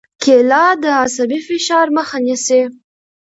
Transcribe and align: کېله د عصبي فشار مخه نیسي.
کېله 0.23 0.65
د 0.83 0.83
عصبي 1.01 1.39
فشار 1.47 1.87
مخه 1.97 2.17
نیسي. 2.25 2.61